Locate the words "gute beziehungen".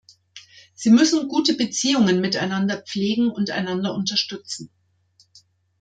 1.27-2.21